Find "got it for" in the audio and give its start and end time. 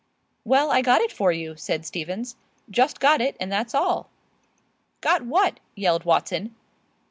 0.81-1.31